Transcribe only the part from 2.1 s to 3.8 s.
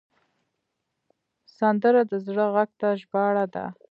د زړه غږ ته ژباړه ده